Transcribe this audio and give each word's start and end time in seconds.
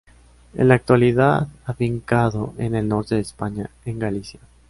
En 0.55 0.67
la 0.67 0.73
actualidad 0.73 1.47
afincado 1.63 2.55
en 2.57 2.73
el 2.73 2.87
norte 2.87 3.13
de 3.13 3.21
España, 3.21 3.69
en 3.85 3.99
Galicia. 3.99 4.39